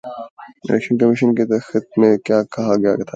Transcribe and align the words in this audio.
election 0.63 0.95
commission 0.99 1.29
کے 1.37 1.43
خط 1.67 1.87
میں 1.99 2.13
کہا 2.53 2.73
گیا 2.81 2.91
ہے 2.91 3.03